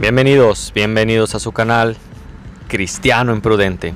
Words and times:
Bienvenidos, 0.00 0.72
bienvenidos 0.74 1.34
a 1.34 1.38
su 1.38 1.52
canal 1.52 1.94
Cristiano 2.68 3.34
Imprudente. 3.34 3.92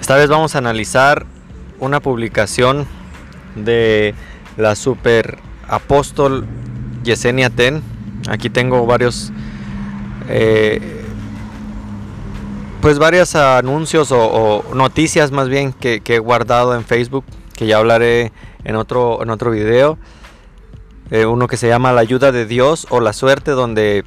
Esta 0.00 0.14
vez 0.14 0.28
vamos 0.28 0.54
a 0.54 0.58
analizar 0.58 1.26
una 1.80 1.98
publicación 1.98 2.86
de 3.56 4.14
la 4.56 4.76
super 4.76 5.40
apóstol 5.66 6.46
Yesenia 7.02 7.50
Ten. 7.50 7.82
Aquí 8.28 8.50
tengo 8.50 8.86
varios, 8.86 9.32
eh, 10.28 11.02
pues 12.80 13.00
varios 13.00 13.34
anuncios 13.34 14.12
o, 14.12 14.64
noticias 14.74 15.32
más 15.32 15.48
bien 15.48 15.72
que, 15.72 16.00
he 16.06 16.18
guardado 16.20 16.72
en 16.76 16.84
Facebook, 16.84 17.24
que 17.56 17.66
ya 17.66 17.78
hablaré 17.78 18.30
en 18.62 18.76
otro, 18.76 19.20
en 19.24 19.30
otro 19.30 19.50
video. 19.50 19.98
Eh, 21.10 21.26
uno 21.26 21.48
que 21.48 21.56
se 21.56 21.66
llama 21.66 21.92
La 21.92 22.00
ayuda 22.00 22.30
de 22.30 22.46
Dios 22.46 22.86
o 22.90 23.00
La 23.00 23.12
suerte, 23.12 23.50
donde 23.50 24.04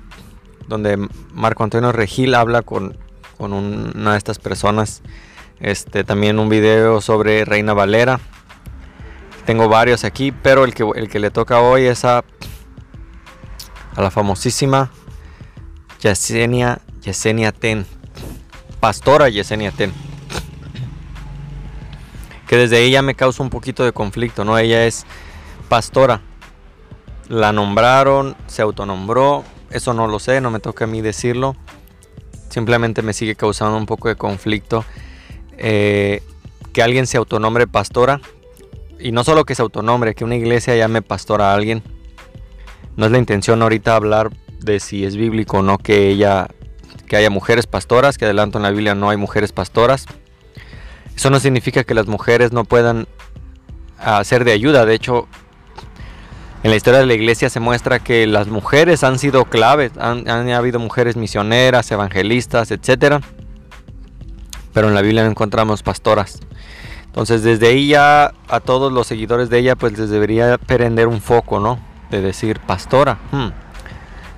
donde 0.68 1.08
Marco 1.34 1.64
Antonio 1.64 1.92
Regil 1.92 2.36
habla 2.36 2.62
con, 2.62 2.98
una 3.40 4.12
de 4.12 4.18
estas 4.18 4.40
personas. 4.40 5.02
Este, 5.60 6.04
también 6.04 6.40
un 6.40 6.50
video 6.50 7.02
sobre 7.02 7.46
Reina 7.46 7.74
Valera. 7.74 8.20
Tengo 9.46 9.70
varios 9.70 10.04
aquí, 10.04 10.32
pero 10.32 10.66
el 10.66 10.74
que, 10.74 11.20
le 11.20 11.32
toca 11.32 11.62
hoy 11.62 11.86
es 11.86 12.04
a, 12.06 12.24
a 13.96 14.02
la 14.02 14.12
famosísima 14.12 14.92
Yesenia, 16.02 16.82
Yesenia 17.02 17.52
Ten. 17.52 17.86
Pastora 18.80 19.30
Yesenia 19.30 19.72
Ten. 19.72 19.94
Que 22.48 22.58
desde 22.58 22.84
ella 22.84 23.02
me 23.02 23.16
causa 23.16 23.42
un 23.44 23.50
poquito 23.50 23.84
de 23.84 23.92
conflicto, 23.92 24.46
¿no? 24.46 24.58
Ella 24.58 24.86
es 24.86 25.06
pastora. 25.70 26.22
La 27.30 27.52
nombraron, 27.52 28.36
se 28.48 28.62
autonombró, 28.62 29.44
eso 29.72 29.94
no 29.94 30.08
lo 30.08 30.20
sé, 30.20 30.42
no 30.42 30.52
me 30.52 30.60
toca 30.60 30.86
a 30.86 30.88
mí 30.88 31.02
decirlo. 31.02 31.56
Simplemente 32.50 33.02
me 33.02 33.14
sigue 33.14 33.36
causando 33.36 33.78
un 33.78 33.86
poco 33.86 34.08
de 34.08 34.16
conflicto 34.16 34.86
eh, 35.58 36.22
que 36.74 36.82
alguien 36.82 37.08
se 37.08 37.18
autonombre 37.18 37.68
pastora. 37.68 38.22
Y 39.00 39.12
no 39.12 39.24
solo 39.24 39.46
que 39.46 39.56
se 39.56 39.62
autonombre, 39.62 40.16
que 40.16 40.24
una 40.24 40.36
iglesia 40.36 40.76
llame 40.76 41.02
pastora 41.02 41.52
a 41.52 41.54
alguien. 41.54 41.84
No 42.96 43.06
es 43.06 43.12
la 43.12 43.20
intención 43.20 43.62
ahorita 43.62 43.96
hablar 43.96 44.32
de 44.60 44.80
si 44.80 45.06
es 45.06 45.16
bíblico 45.16 45.60
o 45.60 45.62
no 45.62 45.78
que 45.78 46.10
ella 46.10 46.48
que 47.08 47.16
haya 47.16 47.30
mujeres 47.30 47.68
pastoras, 47.68 48.18
que 48.18 48.26
adelanto 48.26 48.60
en 48.60 48.64
la 48.64 48.72
Biblia 48.72 48.94
no 48.94 49.10
hay 49.10 49.18
mujeres 49.18 49.52
pastoras. 49.52 50.06
Eso 51.16 51.30
no 51.30 51.40
significa 51.40 51.84
que 51.84 51.94
las 51.94 52.08
mujeres 52.08 52.52
no 52.52 52.64
puedan 52.66 53.08
hacer 53.98 54.44
de 54.44 54.52
ayuda. 54.52 54.86
De 54.86 54.94
hecho, 54.94 55.28
en 56.64 56.72
la 56.72 56.76
historia 56.76 57.00
de 57.00 57.06
la 57.06 57.14
iglesia 57.14 57.50
se 57.50 57.60
muestra 57.60 58.00
que 58.00 58.26
las 58.26 58.48
mujeres 58.48 59.04
han 59.04 59.20
sido 59.20 59.46
claves, 59.46 59.92
han, 60.00 60.28
habido 60.50 60.80
mujeres 60.80 61.16
misioneras, 61.16 61.92
evangelistas, 61.92 62.72
etc. 62.72 63.22
Pero 64.74 64.88
en 64.88 64.96
la 64.96 65.02
Biblia 65.02 65.24
no 65.24 65.30
encontramos 65.30 65.84
pastoras. 65.84 66.40
Entonces 67.06 67.44
desde 67.44 67.86
ya 67.86 68.34
a 68.48 68.60
todos 68.60 68.92
los 68.92 69.08
seguidores 69.08 69.50
de 69.50 69.60
ella 69.60 69.76
pues 69.76 69.98
les 69.98 70.10
debería 70.10 70.58
prender 70.58 71.08
un 71.08 71.22
foco, 71.22 71.60
¿no? 71.60 71.80
De 72.10 72.22
decir, 72.22 72.60
pastora, 72.60 73.20
hmm, 73.32 73.48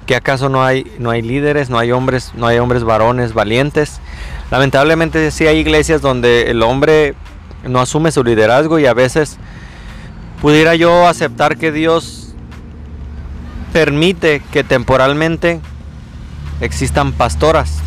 que 0.05 0.15
acaso 0.15 0.49
no 0.49 0.63
hay, 0.63 0.91
no 0.97 1.11
hay 1.11 1.21
líderes, 1.21 1.69
no 1.69 1.77
hay 1.77 1.91
hombres, 1.91 2.33
no 2.35 2.47
hay 2.47 2.59
hombres 2.59 2.83
varones 2.83 3.33
valientes. 3.33 4.01
Lamentablemente 4.51 5.31
sí 5.31 5.47
hay 5.47 5.57
iglesias 5.57 6.01
donde 6.01 6.51
el 6.51 6.63
hombre 6.63 7.15
no 7.63 7.79
asume 7.79 8.11
su 8.11 8.23
liderazgo 8.23 8.79
y 8.79 8.85
a 8.85 8.93
veces 8.93 9.37
pudiera 10.41 10.75
yo 10.75 11.07
aceptar 11.07 11.57
que 11.57 11.71
Dios 11.71 12.33
permite 13.73 14.41
que 14.51 14.63
temporalmente 14.63 15.59
existan 16.61 17.13
pastoras. 17.13 17.79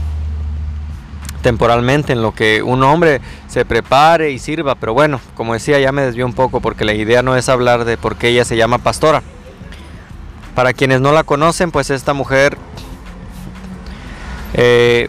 Temporalmente 1.42 2.12
en 2.12 2.22
lo 2.22 2.32
que 2.32 2.62
un 2.62 2.84
hombre 2.84 3.20
se 3.48 3.64
prepare 3.64 4.30
y 4.30 4.38
sirva. 4.38 4.76
Pero 4.76 4.94
bueno, 4.94 5.20
como 5.34 5.54
decía, 5.54 5.80
ya 5.80 5.90
me 5.90 6.02
desvió 6.02 6.24
un 6.24 6.34
poco 6.34 6.60
porque 6.60 6.84
la 6.84 6.94
idea 6.94 7.22
no 7.22 7.36
es 7.36 7.48
hablar 7.48 7.84
de 7.84 7.96
por 7.96 8.16
qué 8.16 8.28
ella 8.28 8.44
se 8.44 8.56
llama 8.56 8.78
pastora. 8.78 9.22
Para 10.54 10.72
quienes 10.72 11.00
no 11.00 11.12
la 11.12 11.24
conocen, 11.24 11.72
pues 11.72 11.90
esta 11.90 12.12
mujer 12.12 12.58
eh, 14.54 15.08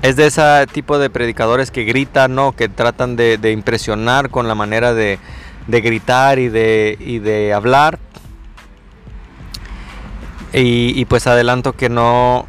es 0.00 0.16
de 0.16 0.26
ese 0.26 0.66
tipo 0.72 0.98
de 0.98 1.10
predicadores 1.10 1.70
que 1.70 1.84
gritan, 1.84 2.34
¿no? 2.34 2.52
que 2.52 2.68
tratan 2.68 3.16
de 3.16 3.50
impresionar 3.52 4.30
con 4.30 4.48
la 4.48 4.54
manera 4.54 4.94
de, 4.94 5.18
de 5.66 5.80
gritar 5.80 6.38
y 6.38 6.48
de, 6.48 6.96
y 7.00 7.18
de 7.18 7.52
hablar. 7.52 7.98
Y, 10.54 11.06
pues 11.06 11.26
adelanto 11.26 11.72
que 11.72 11.88
no, 11.88 12.46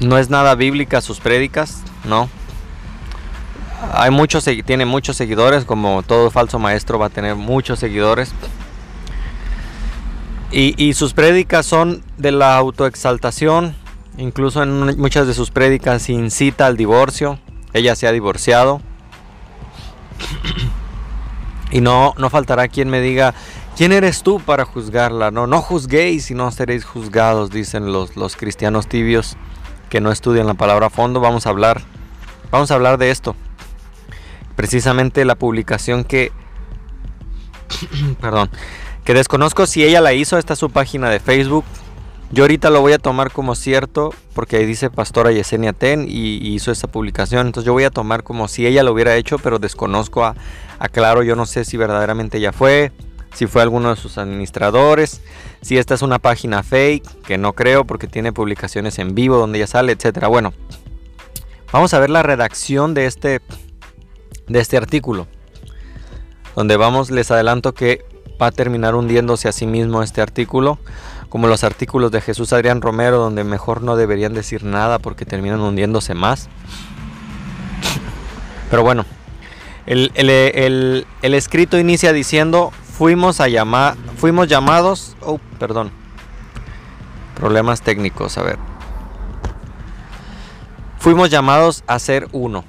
no 0.00 0.16
es 0.16 0.30
nada 0.30 0.54
bíblica 0.54 1.02
sus 1.02 1.20
prédicas, 1.20 1.82
¿no? 2.04 2.30
Hay 3.92 4.10
muchos, 4.10 4.48
tiene 4.64 4.86
muchos 4.86 5.16
seguidores, 5.16 5.66
como 5.66 6.02
todo 6.02 6.30
falso 6.30 6.58
maestro 6.58 6.98
va 6.98 7.06
a 7.06 7.10
tener 7.10 7.34
muchos 7.36 7.78
seguidores. 7.78 8.32
Y, 10.50 10.82
y 10.82 10.94
sus 10.94 11.12
prédicas 11.12 11.66
son 11.66 12.02
de 12.16 12.32
la 12.32 12.56
autoexaltación, 12.56 13.76
incluso 14.16 14.62
en 14.62 14.98
muchas 14.98 15.26
de 15.26 15.34
sus 15.34 15.50
prédicas 15.50 16.08
incita 16.08 16.64
al 16.66 16.78
divorcio, 16.78 17.38
ella 17.74 17.94
se 17.96 18.06
ha 18.06 18.12
divorciado. 18.12 18.80
Y 21.70 21.80
no, 21.80 22.14
no 22.16 22.30
faltará 22.30 22.68
quien 22.68 22.88
me 22.88 23.00
diga, 23.00 23.34
¿quién 23.76 23.92
eres 23.92 24.22
tú 24.22 24.40
para 24.40 24.64
juzgarla? 24.64 25.30
No, 25.30 25.46
no 25.46 25.60
juzguéis 25.60 26.30
y 26.30 26.34
no 26.34 26.50
seréis 26.50 26.84
juzgados, 26.84 27.50
dicen 27.50 27.92
los, 27.92 28.16
los 28.16 28.36
cristianos 28.36 28.86
tibios 28.88 29.36
que 29.90 30.00
no 30.00 30.10
estudian 30.10 30.46
la 30.46 30.54
palabra 30.54 30.86
a 30.86 30.90
fondo. 30.90 31.20
Vamos 31.20 31.46
a 31.46 31.50
hablar, 31.50 31.82
vamos 32.50 32.70
a 32.70 32.74
hablar 32.74 32.98
de 32.98 33.10
esto. 33.10 33.36
Precisamente 34.56 35.24
la 35.24 35.34
publicación 35.34 36.04
que, 36.04 36.32
perdón, 38.20 38.50
que 39.04 39.14
desconozco 39.14 39.66
si 39.66 39.84
ella 39.84 40.00
la 40.00 40.12
hizo, 40.12 40.38
está 40.38 40.56
su 40.56 40.70
página 40.70 41.10
de 41.10 41.20
Facebook. 41.20 41.64
Yo 42.30 42.44
ahorita 42.44 42.68
lo 42.68 42.82
voy 42.82 42.92
a 42.92 42.98
tomar 42.98 43.32
como 43.32 43.54
cierto 43.54 44.12
porque 44.34 44.56
ahí 44.56 44.66
dice 44.66 44.90
Pastora 44.90 45.32
Yesenia 45.32 45.72
Ten 45.72 46.06
y, 46.08 46.36
hizo 46.54 46.70
esa 46.70 46.86
publicación. 46.86 47.46
Entonces 47.46 47.66
yo 47.66 47.72
voy 47.72 47.84
a 47.84 47.90
tomar 47.90 48.22
como 48.22 48.48
si 48.48 48.66
ella 48.66 48.82
lo 48.82 48.92
hubiera 48.92 49.16
hecho, 49.16 49.38
pero 49.38 49.58
desconozco 49.58 50.24
a, 50.24 50.34
Aclaro, 50.78 51.22
yo 51.22 51.36
no 51.36 51.46
sé 51.46 51.64
si 51.64 51.76
verdaderamente 51.76 52.38
ella 52.38 52.52
fue, 52.52 52.92
si 53.34 53.46
fue 53.46 53.62
alguno 53.62 53.90
de 53.90 53.96
sus 53.96 54.18
administradores, 54.18 55.22
si 55.62 55.78
esta 55.78 55.94
es 55.94 56.02
una 56.02 56.18
página 56.18 56.62
fake, 56.62 57.22
que 57.22 57.38
no 57.38 57.54
creo 57.54 57.84
porque 57.84 58.06
tiene 58.06 58.32
publicaciones 58.32 58.98
en 58.98 59.14
vivo 59.14 59.38
donde 59.38 59.58
ella 59.58 59.66
sale, 59.66 59.92
etcétera. 59.92 60.28
Bueno, 60.28 60.52
vamos 61.72 61.94
a 61.94 61.98
ver 61.98 62.10
la 62.10 62.22
redacción 62.22 62.94
de 62.94 63.06
este 63.06 63.40
de 64.48 64.60
este 64.60 64.76
artículo. 64.76 65.26
Donde 66.54 66.76
vamos, 66.76 67.10
les 67.10 67.30
adelanto 67.30 67.72
que 67.72 68.04
va 68.40 68.46
a 68.46 68.50
terminar 68.50 68.94
hundiéndose 68.94 69.48
a 69.48 69.52
sí 69.52 69.66
mismo 69.66 70.02
este 70.02 70.20
artículo, 70.20 70.78
como 71.28 71.46
los 71.46 71.64
artículos 71.64 72.10
de 72.10 72.20
Jesús 72.20 72.52
Adrián 72.52 72.80
Romero, 72.80 73.18
donde 73.18 73.44
mejor 73.44 73.82
no 73.82 73.96
deberían 73.96 74.34
decir 74.34 74.64
nada 74.64 74.98
porque 74.98 75.24
terminan 75.24 75.60
hundiéndose 75.60 76.14
más. 76.14 76.48
Pero 78.70 78.82
bueno, 78.82 79.04
el, 79.86 81.06
escrito 81.22 81.78
inicia 81.78 82.12
diciendo, 82.12 82.72
fuimos 82.82 83.40
a 83.40 83.48
llamar, 83.48 83.96
fuimos 84.16 84.48
llamados, 84.48 85.16
oh, 85.22 85.38
perdón, 85.58 85.90
problemas 87.34 87.82
técnicos, 87.82 88.36
a 88.38 88.42
ver. 88.42 88.58
Fuimos 90.98 91.30
llamados 91.30 91.84
a 91.86 91.98
ser 91.98 92.28
uno. 92.32 92.64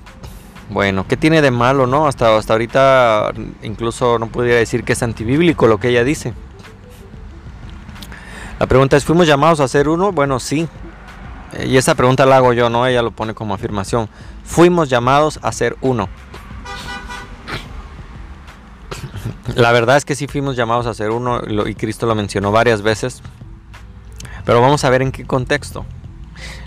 Bueno, 0.70 1.08
¿qué 1.08 1.18
tiene 1.18 1.42
de 1.42 1.50
malo, 1.50 1.88
no? 1.88 2.08
Hasta, 2.08 2.38
hasta 2.38 2.54
ahorita 2.54 3.34
incluso 3.64 4.20
no 4.20 4.28
pudiera 4.28 4.60
decir 4.60 4.84
que 4.84 4.94
es 4.94 5.02
antibíblico 5.02 5.68
lo 5.68 5.80
que 5.80 5.90
ella 5.90 6.04
dice. 6.04 6.34
La 8.60 8.68
pregunta 8.68 8.98
es, 8.98 9.06
¿fuimos 9.06 9.26
llamados 9.26 9.62
a 9.62 9.68
ser 9.70 9.88
uno? 9.88 10.12
Bueno, 10.12 10.40
sí. 10.42 10.68
Y 11.66 11.78
esa 11.78 11.96
pregunta 11.96 12.26
la 12.26 12.38
hago 12.38 12.52
yo, 12.52 12.70
¿no? 12.70 12.86
Ella 12.86 13.02
lo 13.02 13.12
pone 13.12 13.34
como 13.34 13.54
afirmación. 13.54 14.10
Fuimos 14.44 14.90
llamados 14.90 15.40
a 15.42 15.54
ser 15.54 15.78
uno. 15.80 16.10
La 19.56 19.72
verdad 19.72 19.96
es 19.96 20.04
que 20.04 20.14
sí 20.14 20.28
fuimos 20.28 20.58
llamados 20.58 20.88
a 20.88 20.94
ser 20.94 21.12
uno 21.12 21.42
y 21.68 21.74
Cristo 21.76 22.06
lo 22.06 22.16
mencionó 22.16 22.52
varias 22.52 22.82
veces. 22.82 23.22
Pero 24.46 24.62
vamos 24.62 24.84
a 24.84 24.90
ver 24.90 25.04
en 25.04 25.14
qué 25.14 25.26
contexto. 25.26 25.86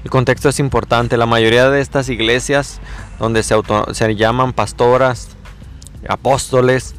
El 0.03 0.11
contexto 0.11 0.49
es 0.49 0.59
importante. 0.61 1.19
La 1.19 1.27
mayoría 1.27 1.69
de 1.69 1.83
estas 1.83 2.09
iglesias 2.09 2.81
donde 3.19 3.43
se, 3.43 3.55
se 3.93 4.17
llaman 4.17 4.55
pastoras, 4.55 5.29
apóstoles, 6.09 6.95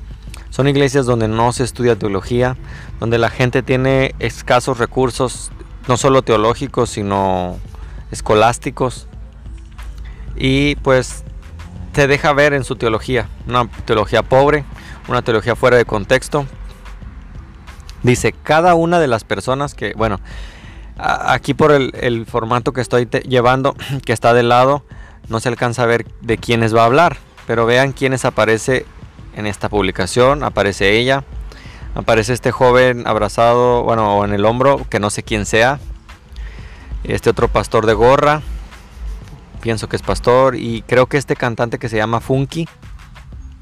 son 0.54 0.68
iglesias 0.68 1.08
donde 1.08 1.28
no 1.28 1.52
se 1.52 1.64
estudia 1.64 1.96
teología, 1.96 2.58
donde 3.04 3.18
la 3.18 3.30
gente 3.30 3.64
tiene 3.64 4.16
escasos 4.20 4.78
recursos, 4.78 5.52
no 5.90 5.98
solo 5.98 6.22
teológicos, 6.22 6.90
sino 6.90 7.60
escolásticos. 8.12 9.10
Y 10.38 10.78
pues 10.78 11.26
te 11.92 12.08
deja 12.08 12.32
ver 12.32 12.54
en 12.54 12.64
su 12.64 12.78
teología, 12.78 13.28
una 13.46 13.68
teología 13.84 14.24
pobre, 14.24 14.64
una 15.10 15.22
teología 15.22 15.58
fuera 15.58 15.76
de 15.76 15.84
contexto. 15.84 16.46
Dice, 18.04 18.32
cada 18.32 18.74
una 18.74 19.02
de 19.02 19.08
las 19.08 19.26
personas 19.26 19.74
que, 19.74 19.92
bueno, 19.98 20.22
Aquí 20.98 21.54
por 21.54 21.74
el, 21.74 22.26
formato 22.26 22.72
que 22.72 22.80
estoy 22.80 23.10
llevando, 23.28 23.76
que 24.06 24.14
está 24.14 24.34
de 24.34 24.44
lado, 24.44 24.86
no 25.28 25.42
se 25.42 25.50
alcanza 25.50 25.84
a 25.84 25.88
ver 25.88 26.06
de 26.22 26.38
quiénes 26.38 26.74
va 26.74 26.84
a 26.84 26.86
hablar. 26.86 27.18
Pero 27.48 27.66
vean 27.66 27.92
quiénes 27.92 28.24
aparece 28.24 28.86
en 29.36 29.46
esta 29.46 29.68
publicación. 29.68 30.42
Aparece 30.42 30.98
ella. 30.98 31.26
Aparece 31.96 32.34
este 32.34 32.52
joven 32.52 33.06
abrazado, 33.08 33.84
bueno, 33.84 34.26
en 34.26 34.34
el 34.34 34.46
hombro, 34.46 34.82
que 34.90 35.00
no 35.00 35.10
sé 35.10 35.22
quién 35.24 35.46
sea. 35.46 35.80
Este 37.04 37.30
otro 37.30 37.48
pastor 37.50 37.86
de 37.86 37.94
gorra. 37.94 38.42
Pienso 39.62 39.88
que 39.88 39.96
es 39.96 40.02
pastor. 40.02 40.56
Y 40.56 40.82
creo 40.88 41.06
que 41.06 41.18
este 41.18 41.36
cantante 41.36 41.78
que 41.78 41.90
se 41.90 41.98
llama 41.98 42.20
Funky. 42.20 42.68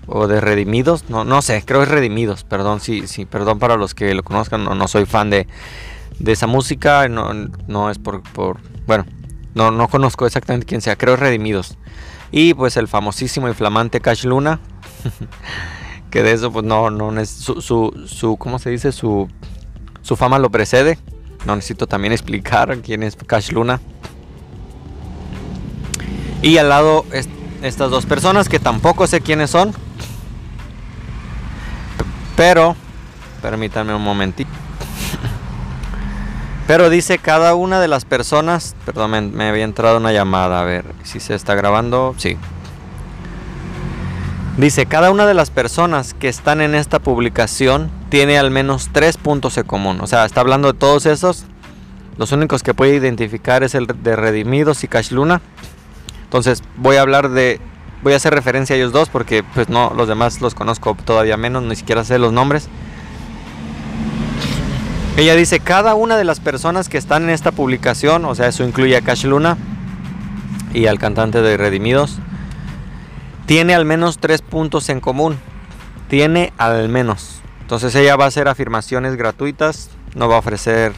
O 0.07 0.28
de 0.28 0.39
Redimidos. 0.39 1.10
No, 1.10 1.25
no 1.25 1.42
sé, 1.42 1.63
creo 1.66 1.80
que 1.80 1.86
es 1.86 1.92
Redimidos. 1.92 2.44
Perdón, 2.44 2.80
sí, 2.80 3.07
sí, 3.07 3.25
perdón 3.25 3.60
para 3.60 3.75
los 3.75 3.94
que 3.94 4.13
lo 4.13 4.24
conozcan. 4.24 4.63
No, 4.63 4.75
no 4.75 4.88
soy 4.88 5.06
fan 5.06 5.30
de, 5.30 5.48
de 6.19 6.31
esa 6.31 6.48
música. 6.48 7.07
No, 7.10 7.34
no 7.68 7.89
es 7.89 8.00
por, 8.00 8.24
por. 8.24 8.60
Bueno, 8.88 9.06
no, 9.56 9.72
no 9.72 9.89
conozco 9.89 10.25
exactamente 10.25 10.66
quién 10.66 10.81
sea. 10.81 10.95
Creo 10.95 11.18
Redimidos. 11.18 11.77
Y 12.31 12.54
pues 12.54 12.77
el 12.77 12.88
famosísimo 12.88 13.50
y 13.50 13.54
flamante 13.54 14.00
Cash 14.00 14.24
Luna. 14.24 14.62
que 16.12 16.22
de 16.22 16.34
eso 16.34 16.52
pues 16.52 16.66
no, 16.66 16.92
no 16.92 17.25
su, 17.25 17.62
su, 17.62 18.06
su, 18.06 18.38
¿cómo 18.38 18.60
se 18.60 18.69
dice? 18.69 18.92
Su, 18.92 19.28
su 20.02 20.16
fama 20.16 20.38
lo 20.38 20.52
precede. 20.52 21.00
No 21.46 21.56
necesito 21.56 21.88
también 21.88 22.12
explicar 22.12 22.78
quién 22.81 23.02
es 23.02 23.16
Cash 23.16 23.52
Luna. 23.52 23.80
Y 26.42 26.58
al 26.58 26.69
lado 26.69 27.06
estas 27.62 27.90
dos 27.90 28.06
personas 28.06 28.50
que 28.50 28.60
tampoco 28.60 29.08
sé 29.08 29.22
quiénes 29.22 29.50
son. 29.50 29.74
Pero, 32.36 32.75
permítanme 33.42 33.94
un 33.94 34.04
momentito. 34.04 34.50
Pero 36.68 36.90
dice 36.90 37.19
cada 37.19 37.56
una 37.56 37.80
de 37.80 37.88
las 37.88 38.06
personas, 38.06 38.75
perdón, 38.86 39.34
me, 39.34 39.50
había 39.50 39.63
entrado 39.63 39.98
una 39.98 40.12
llamada, 40.12 40.62
a 40.62 40.63
ver 40.63 40.86
si 41.04 41.19
se 41.19 41.36
está 41.36 41.56
grabando, 41.56 42.16
sí. 42.18 42.38
Dice, 44.57 44.86
cada 44.86 45.12
una 45.12 45.25
de 45.25 45.33
las 45.33 45.50
personas 45.50 46.13
que 46.13 46.27
están 46.27 46.59
en 46.59 46.75
esta 46.75 47.00
publicación 47.00 47.89
tiene 48.09 48.38
al 48.38 48.51
menos 48.51 48.89
tres 48.92 49.15
puntos 49.15 49.57
en 49.57 49.63
común. 49.63 50.01
O 50.01 50.07
sea, 50.07 50.25
está 50.25 50.42
hablando 50.42 50.74
de 50.74 50.77
todos 50.77 51.06
esos. 51.06 51.45
Los 52.18 52.33
únicos 52.33 52.62
que 52.62 52.74
puede 52.74 52.95
identificar 52.95 53.63
es 53.63 53.75
el 53.75 53.88
de 53.88 54.15
Redimidos 54.15 54.83
y 54.83 54.89
Cash 54.89 55.12
Luna. 55.12 55.42
Entonces 56.25 56.63
voy 56.75 56.98
a 56.98 57.01
hablar 57.01 57.30
de, 57.30 57.62
voy 58.03 58.12
a 58.12 58.18
hacer 58.18 58.33
referencia 58.33 58.75
a 58.75 58.77
ellos 58.77 58.92
dos 58.92 59.07
porque 59.07 59.44
pues 59.44 59.69
no, 59.69 59.94
los 59.95 60.09
demás 60.09 60.42
los 60.42 60.53
conozco 60.53 60.98
todavía 61.06 61.38
menos, 61.38 61.63
ni 61.63 61.77
siquiera 61.77 62.03
sé 62.03 62.19
los 62.19 62.33
nombres. 62.33 62.68
Ella 65.15 65.36
dice, 65.36 65.62
cada 65.62 65.95
una 65.95 66.18
de 66.18 66.25
las 66.25 66.39
personas 66.42 66.89
que 66.89 66.98
están 66.98 67.24
en 67.24 67.30
esta 67.30 67.51
publicación, 67.51 68.25
o 68.25 68.36
sea, 68.36 68.48
eso 68.48 68.65
incluye 68.65 68.98
a 68.98 69.01
Cash 69.01 69.25
Luna 69.25 69.57
y 70.74 70.88
al 70.88 71.00
cantante 71.00 71.42
de 71.42 71.57
Redimidos, 71.57 72.19
tiene 73.46 73.74
al 73.76 73.86
menos 73.86 74.18
tres 74.18 74.42
puntos 74.42 74.90
en 74.90 75.00
común. 75.00 75.38
Tiene 76.08 76.54
al 76.58 76.90
menos. 76.90 77.42
Entonces 77.62 77.96
ella 77.96 78.16
va 78.18 78.26
a 78.26 78.28
hacer 78.28 78.48
afirmaciones 78.48 79.16
gratuitas, 79.16 79.90
no 80.14 80.28
va 80.28 80.36
a 80.36 80.40
ofrecer 80.40 80.92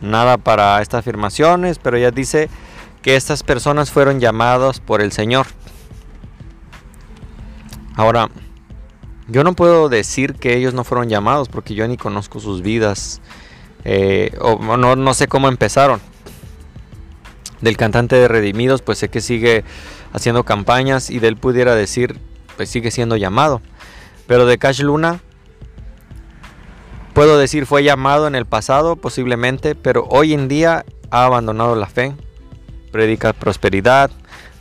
nada 0.00 0.38
para 0.38 0.80
estas 0.80 1.00
afirmaciones, 1.00 1.78
pero 1.78 1.96
ella 1.96 2.12
dice 2.12 2.48
que 3.02 3.16
estas 3.16 3.42
personas 3.42 3.90
fueron 3.90 4.20
llamadas 4.20 4.80
por 4.80 5.00
el 5.00 5.10
Señor. 5.10 5.46
Ahora, 7.96 8.28
yo 9.26 9.42
no 9.42 9.54
puedo 9.54 9.88
decir 9.88 10.34
que 10.34 10.56
ellos 10.56 10.72
no 10.72 10.84
fueron 10.84 11.08
llamados 11.08 11.48
porque 11.48 11.74
yo 11.74 11.86
ni 11.88 11.96
conozco 11.96 12.38
sus 12.38 12.62
vidas 12.62 13.20
eh, 13.84 14.36
o 14.40 14.76
no, 14.76 14.96
no 14.96 15.14
sé 15.14 15.26
cómo 15.26 15.48
empezaron. 15.48 16.00
Del 17.60 17.76
cantante 17.76 18.14
de 18.14 18.28
Redimidos 18.28 18.82
pues 18.82 18.98
sé 18.98 19.08
que 19.08 19.20
sigue 19.20 19.64
haciendo 20.12 20.44
campañas 20.44 21.10
y 21.10 21.18
de 21.18 21.28
él 21.28 21.36
pudiera 21.36 21.74
decir 21.74 22.18
pues 22.56 22.68
sigue 22.68 22.90
siendo 22.90 23.16
llamado. 23.16 23.62
Pero 24.26 24.46
de 24.46 24.58
Cash 24.58 24.82
Luna 24.82 25.20
puedo 27.14 27.38
decir 27.38 27.66
fue 27.66 27.82
llamado 27.82 28.26
en 28.26 28.34
el 28.34 28.46
pasado 28.46 28.96
posiblemente, 28.96 29.74
pero 29.74 30.06
hoy 30.10 30.34
en 30.34 30.48
día 30.48 30.84
ha 31.10 31.24
abandonado 31.24 31.76
la 31.76 31.86
fe. 31.86 32.14
Predica 32.92 33.32
prosperidad, 33.32 34.10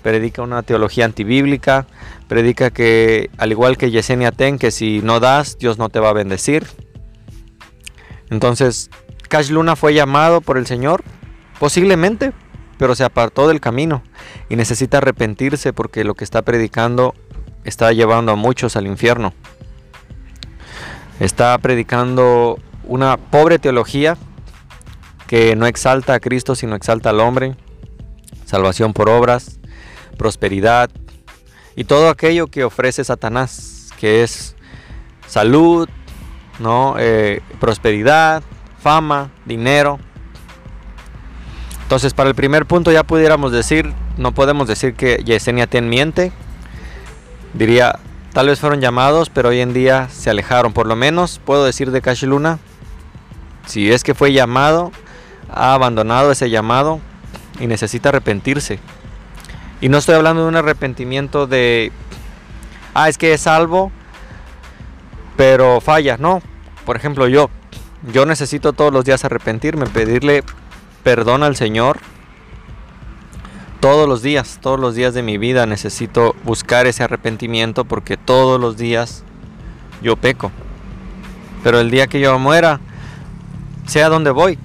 predica 0.03 0.41
una 0.41 0.63
teología 0.63 1.05
antibíblica, 1.05 1.88
predica 2.27 2.69
que 2.69 3.29
al 3.38 3.51
igual 3.51 3.77
que 3.77 3.91
Yesenia 3.91 4.31
Ten, 4.31 4.59
que 4.59 4.71
si 4.71 5.01
no 5.01 5.19
das, 5.19 5.57
Dios 5.57 5.77
no 5.77 5.89
te 5.89 6.00
va 6.00 6.09
a 6.09 6.13
bendecir. 6.13 6.67
Entonces, 8.29 8.89
Cash 9.27 9.50
Luna 9.50 9.75
fue 9.75 9.93
llamado 9.93 10.41
por 10.41 10.57
el 10.57 10.67
Señor, 10.67 11.03
posiblemente, 11.59 12.33
pero 12.77 12.95
se 12.95 13.03
apartó 13.03 13.47
del 13.47 13.59
camino 13.59 14.03
y 14.50 14.56
necesita 14.56 14.97
arrepentirse 14.97 15.74
porque 15.74 16.03
lo 16.03 16.15
que 16.15 16.24
está 16.24 16.41
predicando 16.41 17.13
está 17.63 17.91
llevando 17.91 18.31
a 18.31 18.35
muchos 18.35 18.75
al 18.75 18.88
infierno. 18.88 19.33
Está 21.19 21.57
predicando 21.57 22.59
una 22.83 23.18
pobre 23.18 23.59
teología 23.59 24.18
que 25.27 25.56
no 25.56 25.68
exalta 25.68 26.13
a 26.13 26.19
Cristo, 26.19 26.56
sino 26.56 26.75
exalta 26.75 27.09
al 27.09 27.19
hombre. 27.19 27.56
Salvación 28.45 28.94
por 28.94 29.09
obras, 29.09 29.59
prosperidad 30.18 30.89
y 31.75 31.83
todo 31.83 32.09
aquello 32.09 32.47
que 32.47 32.63
ofrece 32.63 33.03
Satanás, 33.03 33.89
que 34.00 34.24
es 34.24 34.56
salud, 35.27 35.89
¿no? 36.59 36.95
Eh, 36.97 37.41
prosperidad, 37.59 38.41
fama, 38.79 39.31
dinero. 39.45 40.00
Entonces, 41.88 42.13
para 42.13 42.28
el 42.28 42.36
primer 42.36 42.66
punto 42.66 42.92
ya 42.92 43.04
pudiéramos 43.04 43.54
decir, 43.54 43.94
no 44.18 44.34
podemos 44.34 44.68
decir 44.68 44.94
que 44.94 45.24
Yesenia 45.24 45.68
Ten 45.68 45.88
miente. 45.88 46.34
Diría, 47.54 47.98
tal 48.34 48.48
vez 48.48 48.60
fueron 48.60 48.81
llamados, 48.81 49.30
pero 49.30 49.48
hoy 49.48 49.62
en 49.62 49.72
día 49.72 50.10
se 50.10 50.30
alejaron. 50.30 50.74
Por 50.74 50.86
lo 50.86 50.98
menos 50.98 51.39
puedo 51.45 51.63
decir 51.63 51.92
de 51.92 52.01
Cash 52.01 52.25
Luna, 52.25 52.60
si 53.68 53.89
es 53.89 54.04
que 54.04 54.13
fue 54.13 54.34
llamado, 54.34 54.92
ha 55.50 55.74
abandonado 55.74 56.30
ese 56.30 56.50
llamado 56.50 57.00
y 57.57 57.68
necesita 57.68 58.10
arrepentirse. 58.10 58.80
Y 59.80 59.88
no 59.88 60.00
estoy 60.00 60.16
hablando 60.16 60.42
de 60.42 60.50
un 60.50 60.57
arrepentimiento 60.57 61.48
de, 61.48 61.94
ah, 62.95 63.07
es 63.07 63.18
que 63.18 63.31
es 63.31 63.39
salvo, 63.39 63.94
pero 65.38 65.80
falla. 65.80 66.18
No, 66.18 66.42
por 66.86 66.98
ejemplo 66.98 67.30
yo, 67.30 67.50
yo 68.12 68.25
necesito 68.25 68.74
todos 68.74 68.92
los 68.92 69.06
días 69.06 69.24
arrepentirme, 69.24 69.86
pedirle 69.86 70.44
perdón 71.07 71.41
al 71.41 71.55
Señor. 71.55 71.99
Todos 73.79 74.09
los 74.09 74.21
días, 74.21 74.59
todos 74.61 74.77
los 74.77 74.93
días 74.93 75.13
de 75.13 75.23
mi 75.23 75.37
vida 75.37 75.65
necesito 75.65 76.35
buscar 76.43 76.85
ese 76.85 77.01
arrepentimiento 77.01 77.85
porque 77.85 78.17
todos 78.17 78.59
los 78.59 78.75
días 78.75 79.23
yo 80.01 80.17
peco. 80.17 80.51
Pero 81.63 81.79
el 81.79 81.91
día 81.91 82.07
que 82.07 82.19
yo 82.19 82.37
muera, 82.39 82.81
sea 83.85 84.09
donde 84.09 84.31
voy, 84.31 84.59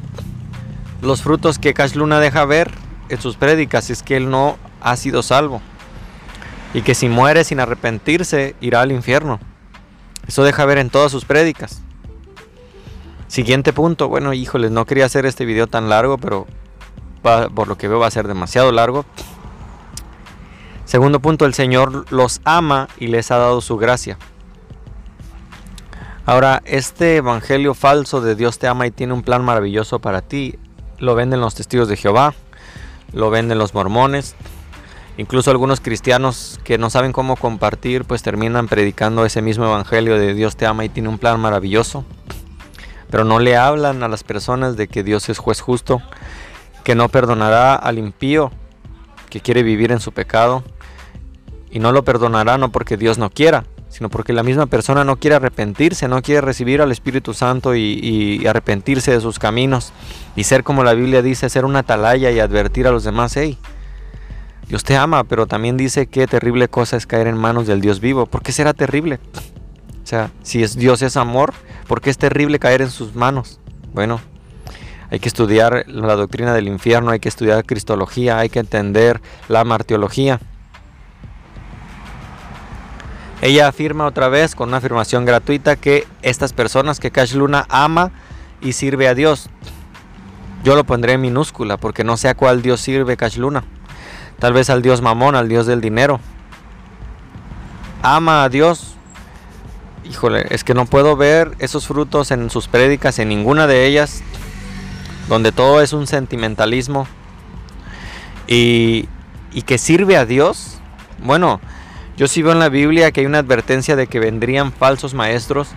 los 1.01 1.23
frutos 1.23 1.61
que 1.61 1.75
Cash 1.75 1.95
Luna 1.95 2.19
deja 2.19 2.45
ver 2.45 2.73
en 3.09 3.21
sus 3.21 3.37
prédicas 3.37 3.89
es 3.91 4.03
que 4.03 4.17
él 4.17 4.29
no 4.29 4.59
ha 4.81 4.97
sido 4.97 5.23
salvo. 5.23 5.63
Y 6.75 6.83
que 6.83 6.97
si 6.97 7.09
muere 7.09 7.45
sin 7.45 7.61
arrepentirse, 7.61 8.57
irá 8.61 8.81
al 8.81 8.91
infierno. 8.91 9.39
Eso 10.27 10.43
deja 10.43 10.65
ver 10.65 10.79
en 10.79 10.91
todas 10.91 11.13
sus 11.13 11.25
prédicas. 11.25 11.83
Siguiente 13.33 13.73
punto, 13.73 14.11
bueno, 14.11 14.35
híjoles, 14.35 14.73
no 14.73 14.85
quería 14.85 15.07
hacer 15.07 15.25
este 15.25 15.47
video 15.47 15.67
tan 15.67 15.89
largo, 15.89 16.19
pero 16.19 16.47
por 17.23 17.67
lo 17.67 17.79
que 17.79 17.89
veo 17.89 17.99
va 17.99 18.07
a 18.07 18.11
ser 18.11 18.29
demasiado 18.29 18.71
largo. 18.73 19.07
Segundo 20.85 21.19
punto, 21.19 21.47
el 21.47 21.55
Señor 21.55 22.05
los 22.13 22.43
ama 22.45 22.89
y 22.99 23.07
les 23.07 23.31
ha 23.31 23.39
dado 23.39 23.63
su 23.63 23.79
gracia. 23.79 24.19
Ahora, 26.27 26.61
este 26.67 27.17
evangelio 27.17 27.73
falso 27.73 28.21
de 28.21 28.35
Dios 28.35 28.59
te 28.59 28.69
ama 28.69 28.87
y 28.87 28.91
tiene 28.91 29.15
un 29.15 29.23
plan 29.23 29.43
maravilloso 29.43 29.99
para 29.99 30.21
ti, 30.21 30.59
lo 30.99 31.15
venden 31.15 31.41
los 31.41 31.55
testigos 31.55 31.89
de 31.89 31.97
Jehová, 31.97 32.35
lo 33.15 33.31
venden 33.31 33.57
los 33.57 33.73
mormones, 33.73 34.37
Incluso 35.19 35.51
algunos 35.51 35.81
cristianos 35.81 36.59
que 36.65 36.79
no 36.79 36.89
saben 36.89 37.13
cómo 37.13 37.37
compartir, 37.37 38.05
pues 38.05 38.23
terminan 38.23 38.67
predicando 38.67 39.27
ese 39.27 39.43
mismo 39.43 39.67
evangelio 39.67 40.19
de 40.19 40.33
Dios 40.33 40.57
te 40.57 40.65
ama 40.65 40.87
y 40.87 40.89
tiene 40.89 41.11
un 41.11 41.19
plan 41.19 41.39
maravilloso. 41.39 42.07
Pero 43.13 43.25
no 43.25 43.39
le 43.39 43.57
hablan 43.57 44.03
a 44.03 44.09
las 44.09 44.25
personas 44.25 44.77
de 44.77 44.89
que 44.89 45.05
Dios 45.05 45.29
es 45.29 45.39
juez 45.39 45.61
justo, 45.61 46.03
que 46.83 46.97
no 46.97 47.09
perdonará 47.11 47.77
al 47.77 47.99
impío 47.99 48.51
que 49.31 49.41
quiere 49.41 49.63
vivir 49.63 49.93
en 49.93 50.01
su 50.01 50.13
pecado. 50.13 50.65
Y 51.71 51.79
no 51.79 51.93
lo 51.93 52.05
perdonará 52.05 52.59
no 52.59 52.73
porque 52.73 52.97
Dios 52.97 53.19
no 53.19 53.29
quiera, 53.31 53.65
sino 53.91 54.09
porque 54.09 54.33
la 54.33 54.43
misma 54.43 54.65
persona 54.65 55.05
no 55.05 55.17
quiere 55.17 55.37
arrepentirse, 55.37 56.09
no 56.09 56.23
quiere 56.23 56.41
recibir 56.41 56.81
al 56.81 56.91
Espíritu 56.91 57.35
Santo 57.35 57.77
y, 57.77 58.47
arrepentirse 58.47 59.13
de 59.13 59.21
sus 59.21 59.39
caminos 59.39 59.93
y 60.35 60.45
ser 60.45 60.65
como 60.65 60.83
la 60.83 60.95
Biblia 60.95 61.21
dice, 61.21 61.51
ser 61.51 61.67
una 61.67 61.81
atalaya 61.81 62.31
y 62.31 62.41
advertir 62.41 62.87
a 62.87 62.91
los 62.91 63.05
demás, 63.05 63.37
hey, 63.37 63.59
Dios 64.69 64.85
te 64.85 64.97
ama, 64.97 65.25
pero 65.25 65.47
también 65.47 65.77
dice 65.77 66.07
que 66.07 66.27
terrible 66.27 66.69
cosa 66.69 66.97
es 66.97 67.07
caer 67.07 67.27
en 67.27 67.37
manos 67.37 67.67
del 67.67 67.83
Dios 67.83 68.01
vivo. 68.01 68.25
¿Por 68.25 68.43
qué 68.43 68.53
será 68.53 68.73
terrible? 68.73 69.21
O 70.03 70.07
sea, 70.07 70.31
si 70.43 70.65
Dios 70.67 71.03
es 71.03 71.19
amor, 71.19 71.53
¿por 71.93 72.01
qué 72.01 72.09
es 72.09 72.17
terrible 72.17 72.59
caer 72.59 72.81
en 72.81 72.91
sus 72.91 73.15
manos? 73.15 73.61
Bueno, 73.93 74.19
Hay 75.11 75.21
que 75.21 75.29
estudiar 75.29 75.85
la 75.89 76.17
doctrina 76.17 76.55
del 76.55 76.67
infierno, 76.67 77.11
hay 77.11 77.21
que 77.21 77.29
estudiar 77.29 77.67
cristología, 77.67 78.39
hay 78.39 78.49
que 78.49 78.61
entender 78.61 79.21
la 79.51 79.63
martiología. 79.65 80.41
Ella 83.43 83.69
afirma 83.69 84.07
otra 84.07 84.29
vez 84.29 84.55
con 84.55 84.71
una 84.71 84.79
afirmación 84.79 85.27
gratuita 85.27 85.77
que 85.77 86.07
estas 86.23 86.55
personas 86.55 86.99
que 86.99 87.11
Cash 87.11 87.35
Luna 87.35 87.67
ama 87.69 88.11
y 88.63 88.73
sirve 88.73 89.07
a 89.07 89.15
Dios. 89.15 89.51
Yo 90.65 90.77
lo 90.77 90.85
pondré 90.85 91.13
en 91.13 91.21
minúscula 91.21 91.77
porque 91.77 92.05
no 92.05 92.17
sé 92.17 92.31
a 92.31 92.35
cuál 92.35 92.63
Dios 92.63 92.81
sirve 92.81 93.19
Cash 93.19 93.37
Luna. 93.37 93.65
Tal 94.39 94.55
vez 94.55 94.71
al 94.71 94.81
Dios 94.81 95.03
mamón, 95.03 95.37
al 95.37 95.51
Dios 95.51 95.67
del 95.67 95.83
dinero. 95.83 96.21
Ama 98.01 98.45
a 98.45 98.49
Dios. 98.49 98.92
Híjole, 100.13 100.45
es 100.51 100.63
que 100.63 100.75
no 100.75 100.85
puedo 100.85 101.17
ver 101.17 101.53
esos 101.59 101.87
frutos 101.87 102.33
en 102.33 102.51
sus 102.51 102.69
prédicas, 102.69 103.19
en 103.19 103.31
ninguna 103.31 103.67
de 103.67 103.87
ellas, 103.87 104.23
donde 105.27 105.53
todo 105.53 105.81
es 105.81 105.95
un 105.95 106.07
sentimentalismo 106.07 107.07
y, 108.47 109.09
y 109.55 109.63
que 109.63 109.79
sirve 109.79 110.19
a 110.19 110.27
Dios. 110.27 110.81
Bueno, 111.25 111.63
yo 112.19 112.29
sí 112.29 112.43
veo 112.43 112.53
en 112.53 112.59
la 112.59 112.69
Biblia 112.69 113.11
que 113.11 113.21
hay 113.21 113.27
una 113.27 113.39
advertencia 113.39 113.97
de 113.97 114.07
que 114.07 114.21
vendrían 114.21 114.71
falsos 114.71 115.15
maestros 115.15 115.69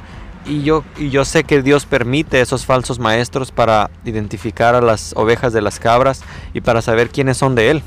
y 0.46 0.63
yo, 0.63 0.84
y 0.98 1.12
yo 1.12 1.24
sé 1.24 1.46
que 1.46 1.62
Dios 1.62 1.86
permite 1.86 2.42
esos 2.42 2.65
falsos 2.65 3.00
maestros 3.00 3.54
para 3.54 3.89
identificar 4.04 4.75
a 4.75 4.82
las 4.82 5.13
ovejas 5.15 5.54
de 5.54 5.62
las 5.62 5.80
cabras 5.80 6.24
y 6.54 6.60
para 6.60 6.82
saber 6.82 7.10
quiénes 7.10 7.38
son 7.38 7.56
de 7.56 7.72
Él. 7.72 7.84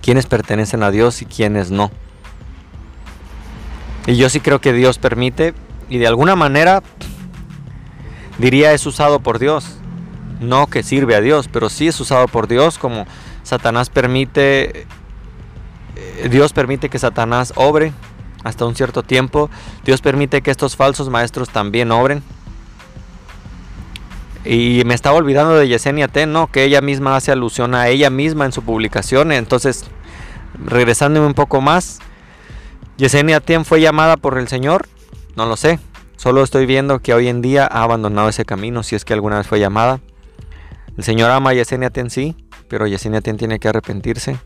Quiénes 0.00 0.24
pertenecen 0.24 0.82
a 0.82 0.90
Dios 0.90 1.20
y 1.20 1.26
quiénes 1.26 1.70
no. 1.70 1.90
Y 4.06 4.16
yo 4.16 4.28
sí 4.28 4.40
creo 4.40 4.60
que 4.60 4.72
Dios 4.72 4.98
permite 4.98 5.54
y 5.88 5.98
de 5.98 6.06
alguna 6.06 6.36
manera 6.36 6.82
diría 8.38 8.72
es 8.72 8.86
usado 8.86 9.20
por 9.20 9.38
Dios. 9.38 9.78
No 10.40 10.66
que 10.66 10.82
sirve 10.82 11.14
a 11.14 11.20
Dios, 11.20 11.48
pero 11.52 11.68
sí 11.68 11.86
es 11.86 12.00
usado 12.00 12.26
por 12.26 12.48
Dios 12.48 12.78
como 12.78 13.06
Satanás 13.44 13.90
permite 13.90 14.86
eh, 15.96 16.28
Dios 16.30 16.52
permite 16.52 16.88
que 16.88 16.98
Satanás 16.98 17.52
obre 17.56 17.92
hasta 18.44 18.64
un 18.64 18.74
cierto 18.74 19.02
tiempo. 19.02 19.50
Dios 19.84 20.00
permite 20.00 20.42
que 20.42 20.50
estos 20.50 20.76
falsos 20.76 21.08
maestros 21.08 21.50
también 21.50 21.92
obren. 21.92 22.22
Y 24.44 24.82
me 24.86 24.94
estaba 24.94 25.16
olvidando 25.16 25.54
de 25.54 25.68
Yesenia 25.68 26.08
Ten, 26.08 26.32
¿no? 26.32 26.48
Que 26.48 26.64
ella 26.64 26.80
misma 26.80 27.14
hace 27.14 27.30
alusión 27.30 27.74
a 27.74 27.88
ella 27.88 28.10
misma 28.10 28.44
en 28.44 28.52
su 28.52 28.62
publicación. 28.62 29.30
Entonces, 29.30 29.84
regresándome 30.64 31.26
un 31.26 31.34
poco 31.34 31.60
más, 31.60 32.00
Yesenia 32.96 33.40
Ten 33.40 33.64
fue 33.64 33.80
llamada 33.80 34.16
por 34.16 34.38
el 34.38 34.48
Señor. 34.48 34.88
No 35.36 35.46
lo 35.46 35.56
sé. 35.56 35.78
Solo 36.16 36.42
estoy 36.42 36.66
viendo 36.66 37.00
que 37.00 37.14
hoy 37.14 37.28
en 37.28 37.42
día 37.42 37.66
ha 37.70 37.82
abandonado 37.82 38.28
ese 38.28 38.44
camino, 38.44 38.82
si 38.82 38.94
es 38.94 39.04
que 39.04 39.12
alguna 39.12 39.38
vez 39.38 39.46
fue 39.46 39.58
llamada. 39.58 40.00
El 40.96 41.04
Señor 41.04 41.30
ama 41.30 41.50
a 41.50 41.54
Yesenia 41.54 41.90
Ten, 41.90 42.10
sí, 42.10 42.36
pero 42.68 42.86
Yesenia 42.86 43.20
Ten 43.20 43.38
tiene 43.38 43.58
que 43.58 43.68
arrepentirse. 43.68 44.38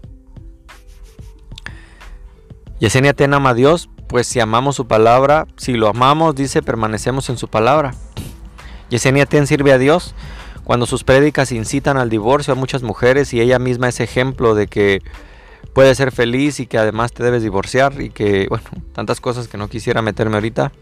Yesenia 2.79 3.13
Ten 3.13 3.35
ama 3.35 3.51
a 3.51 3.55
Dios, 3.55 3.91
pues 4.09 4.27
si 4.27 4.41
amamos 4.41 4.77
su 4.77 4.87
palabra, 4.87 5.47
si 5.57 5.75
lo 5.75 5.89
amamos, 5.89 6.35
dice, 6.35 6.63
permanecemos 6.63 7.29
en 7.29 7.37
su 7.37 7.49
palabra. 7.49 7.95
Yesenia 8.89 9.27
Ten 9.27 9.47
sirve 9.47 9.73
a 9.73 9.79
Dios 9.79 10.15
cuando 10.65 10.87
sus 10.87 11.05
prédicas 11.05 11.53
incitan 11.53 11.97
al 11.97 12.11
divorcio 12.11 12.53
a 12.53 12.57
muchas 12.57 12.83
mujeres 12.83 13.35
y 13.35 13.41
ella 13.41 13.59
misma 13.59 13.89
es 13.89 14.01
ejemplo 14.01 14.55
de 14.55 14.67
que 14.67 15.03
puedes 15.77 15.99
ser 15.99 16.11
feliz 16.11 16.59
y 16.59 16.67
que 16.67 16.79
además 16.79 17.13
te 17.13 17.23
debes 17.23 17.43
divorciar 17.43 18.01
y 18.01 18.09
que, 18.09 18.47
bueno, 18.49 18.65
tantas 18.95 19.21
cosas 19.21 19.47
que 19.47 19.59
no 19.59 19.69
quisiera 19.69 20.01
meterme 20.01 20.37
ahorita. 20.37 20.73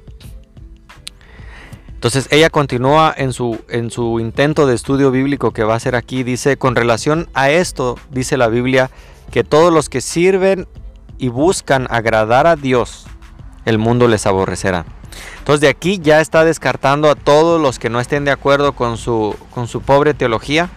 Entonces 1.88 2.28
ella 2.30 2.48
continúa 2.48 3.12
en 3.16 3.32
su, 3.32 3.58
en 3.68 3.90
su 3.90 4.20
intento 4.20 4.68
de 4.68 4.76
estudio 4.76 5.10
bíblico 5.10 5.50
que 5.50 5.64
va 5.64 5.72
a 5.72 5.78
hacer 5.78 5.96
aquí. 5.96 6.22
Dice, 6.22 6.58
con 6.58 6.76
relación 6.76 7.28
a 7.34 7.50
esto, 7.50 7.98
dice 8.12 8.36
la 8.36 8.46
Biblia, 8.46 8.88
que 9.32 9.42
todos 9.42 9.72
los 9.72 9.88
que 9.88 10.00
sirven 10.00 10.68
y 11.18 11.26
buscan 11.26 11.88
agradar 11.90 12.46
a 12.46 12.54
Dios, 12.54 13.06
el 13.64 13.78
mundo 13.78 14.06
les 14.06 14.26
aborrecerá. 14.26 14.84
Entonces 15.38 15.60
de 15.60 15.70
aquí 15.70 15.98
ya 15.98 16.20
está 16.20 16.44
descartando 16.44 17.10
a 17.10 17.16
todos 17.16 17.60
los 17.60 17.80
que 17.80 17.90
no 17.90 17.98
estén 17.98 18.24
de 18.24 18.30
acuerdo 18.30 18.74
con 18.74 18.96
su, 18.96 19.34
con 19.50 19.66
su 19.66 19.80
pobre 19.80 20.14
teología. 20.14 20.70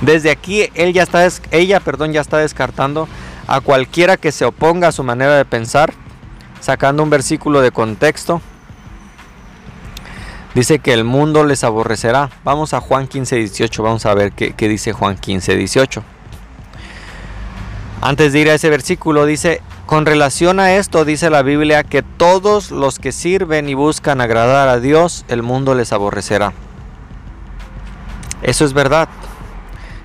Desde 0.00 0.30
aquí 0.30 0.68
él 0.74 0.92
ya 0.92 1.02
está, 1.02 1.26
ella 1.50 1.80
perdón, 1.80 2.12
ya 2.12 2.20
está 2.20 2.38
descartando 2.38 3.08
a 3.46 3.60
cualquiera 3.60 4.16
que 4.16 4.30
se 4.30 4.44
oponga 4.44 4.88
a 4.88 4.92
su 4.92 5.02
manera 5.02 5.36
de 5.36 5.44
pensar, 5.44 5.92
sacando 6.60 7.02
un 7.02 7.10
versículo 7.10 7.60
de 7.60 7.70
contexto. 7.70 8.40
Dice 10.54 10.78
que 10.78 10.92
el 10.92 11.04
mundo 11.04 11.44
les 11.44 11.64
aborrecerá. 11.64 12.30
Vamos 12.44 12.74
a 12.74 12.80
Juan 12.80 13.06
15, 13.06 13.36
18, 13.36 13.82
vamos 13.82 14.06
a 14.06 14.14
ver 14.14 14.32
qué, 14.32 14.52
qué 14.52 14.68
dice 14.68 14.92
Juan 14.92 15.16
15, 15.16 15.56
18. 15.56 16.02
Antes 18.00 18.32
de 18.32 18.38
ir 18.38 18.50
a 18.50 18.54
ese 18.54 18.70
versículo 18.70 19.26
dice, 19.26 19.60
con 19.86 20.06
relación 20.06 20.60
a 20.60 20.74
esto 20.74 21.04
dice 21.04 21.30
la 21.30 21.42
Biblia 21.42 21.82
que 21.82 22.02
todos 22.02 22.70
los 22.70 22.98
que 22.98 23.10
sirven 23.10 23.68
y 23.68 23.74
buscan 23.74 24.20
agradar 24.20 24.68
a 24.68 24.78
Dios, 24.78 25.24
el 25.28 25.42
mundo 25.42 25.74
les 25.74 25.92
aborrecerá. 25.92 26.52
Eso 28.42 28.64
es 28.64 28.72
verdad. 28.72 29.08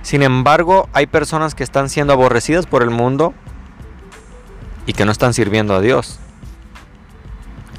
Sin 0.03 0.21
embargo, 0.21 0.89
hay 0.93 1.07
personas 1.07 1.55
que 1.55 1.63
están 1.63 1.89
siendo 1.89 2.13
aborrecidas 2.13 2.67
por 2.67 2.83
el 2.83 2.91
mundo 2.91 3.33
y 4.85 4.93
que 4.93 5.05
no 5.05 5.11
están 5.11 5.33
sirviendo 5.33 5.73
a 5.73 5.81
Dios. 5.81 6.19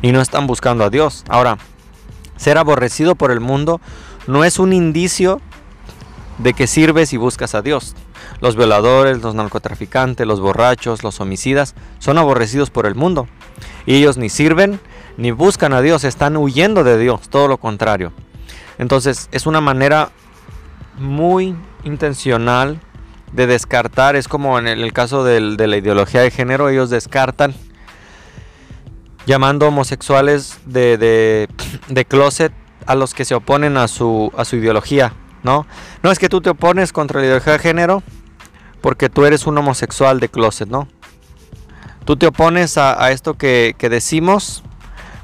Y 0.02 0.10
no 0.10 0.20
están 0.20 0.46
buscando 0.46 0.84
a 0.84 0.90
Dios. 0.90 1.24
Ahora, 1.28 1.58
ser 2.36 2.58
aborrecido 2.58 3.14
por 3.14 3.30
el 3.30 3.40
mundo 3.40 3.80
no 4.26 4.42
es 4.44 4.58
un 4.58 4.72
indicio 4.72 5.40
de 6.38 6.54
que 6.54 6.66
sirves 6.66 7.12
y 7.12 7.18
buscas 7.18 7.54
a 7.54 7.62
Dios. 7.62 7.94
Los 8.40 8.56
violadores, 8.56 9.22
los 9.22 9.34
narcotraficantes, 9.34 10.26
los 10.26 10.40
borrachos, 10.40 11.04
los 11.04 11.20
homicidas 11.20 11.74
son 11.98 12.18
aborrecidos 12.18 12.70
por 12.70 12.86
el 12.86 12.94
mundo. 12.94 13.28
Y 13.86 13.96
ellos 13.96 14.16
ni 14.16 14.30
sirven 14.30 14.80
ni 15.16 15.30
buscan 15.30 15.72
a 15.72 15.80
Dios, 15.80 16.04
están 16.04 16.36
huyendo 16.36 16.82
de 16.84 16.98
Dios, 16.98 17.28
todo 17.28 17.48
lo 17.48 17.58
contrario. 17.58 18.12
Entonces 18.78 19.28
es 19.30 19.46
una 19.46 19.60
manera 19.60 20.10
muy 20.98 21.56
intencional 21.84 22.80
de 23.32 23.46
descartar, 23.46 24.16
es 24.16 24.28
como 24.28 24.58
en 24.58 24.66
el 24.68 24.92
caso 24.92 25.24
de 25.24 25.40
la 25.40 25.76
ideología 25.76 26.22
de 26.22 26.30
género, 26.30 26.68
ellos 26.68 26.90
descartan 26.90 27.54
llamando 29.26 29.68
homosexuales 29.68 30.58
de, 30.66 30.96
de, 31.88 32.04
closet 32.04 32.52
a 32.86 32.94
los 32.94 33.14
que 33.14 33.24
se 33.24 33.34
oponen 33.34 33.76
a 33.76 33.88
su, 33.88 34.32
a 34.36 34.44
su 34.44 34.56
ideología. 34.56 35.14
¿no? 35.42 35.66
No 36.02 36.10
es 36.10 36.18
que 36.18 36.28
tú 36.28 36.40
te 36.40 36.50
opones 36.50 36.92
contra 36.92 37.20
la 37.20 37.26
ideología 37.26 37.54
de 37.54 37.58
género 37.58 38.02
porque 38.80 39.08
tú 39.08 39.24
eres 39.24 39.46
un 39.46 39.56
homosexual 39.56 40.20
de 40.20 40.28
closet, 40.28 40.68
¿no? 40.68 40.88
Tú 42.04 42.16
te 42.16 42.26
opones 42.26 42.76
a, 42.76 43.10
esto 43.12 43.32
que, 43.32 43.74
decimos, 43.80 44.62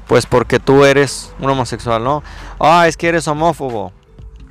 pues 0.07 0.25
porque 0.25 0.59
tú 0.59 0.83
eres 0.83 1.31
un 1.37 1.51
homosexual, 1.51 2.03
¿no? 2.03 2.23
Ah, 2.59 2.87
es 2.87 2.97
que 2.97 3.07
eres 3.07 3.27
homófobo, 3.27 3.93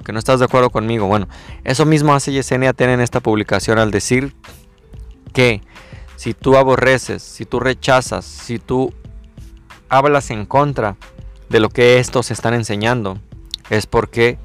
que 0.05 0.13
no 0.13 0.19
estás 0.19 0.39
de 0.41 0.47
acuerdo 0.47 0.71
conmigo. 0.71 1.07
Bueno, 1.07 1.29
eso 1.65 1.85
mismo 1.87 2.15
hace 2.15 2.33
Yesenia 2.33 2.73
tener 2.73 2.95
en 2.95 3.01
esta 3.01 3.21
publicación 3.21 3.79
al 3.79 3.91
decir 3.91 4.35
que 5.33 5.63
si 6.17 6.35
tú 6.35 6.57
aborreces, 6.57 7.23
si 7.23 7.45
tú 7.45 7.61
rechazas, 7.61 8.25
si 8.25 8.59
tú 8.59 8.93
hablas 9.89 10.31
en 10.31 10.47
contra 10.47 10.97
de 11.49 11.61
lo 11.61 11.69
que 11.69 11.99
estos 11.99 12.31
están 12.31 12.55
enseñando, 12.55 13.19
es 13.71 13.87
porque 13.87 14.39